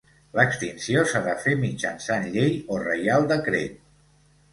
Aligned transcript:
L'extinció 0.37 1.01
s'ha 1.11 1.19
de 1.27 1.35
fer 1.43 1.53
mitjançant 1.63 2.25
llei 2.37 2.57
o 2.77 2.79
Reial 2.85 3.29
Decret. 3.33 3.77